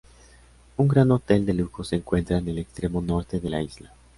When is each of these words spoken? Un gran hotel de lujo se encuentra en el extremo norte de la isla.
Un 0.77 0.87
gran 0.87 1.11
hotel 1.11 1.45
de 1.45 1.53
lujo 1.53 1.83
se 1.83 1.95
encuentra 1.97 2.39
en 2.39 2.47
el 2.49 2.57
extremo 2.57 3.03
norte 3.03 3.39
de 3.39 3.49
la 3.51 3.61
isla. 3.61 3.93